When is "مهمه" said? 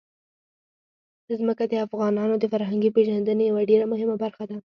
3.93-4.15